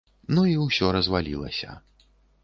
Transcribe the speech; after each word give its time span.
Ну 0.35 0.45
і 0.51 0.53
ўсё 0.61 0.87
развалілася. 0.95 1.75